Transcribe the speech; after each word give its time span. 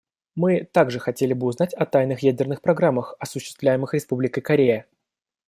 Мы 0.33 0.63
также 0.65 0.97
хотели 0.97 1.33
бы 1.33 1.45
узнать 1.45 1.75
о 1.75 1.85
тайных 1.85 2.21
ядерных 2.21 2.63
программах, 2.63 3.13
осуществляемых 3.19 3.93
Республикой 3.93 4.41
Корея. 4.41 4.87